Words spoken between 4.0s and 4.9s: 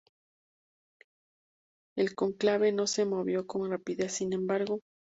sin embargo.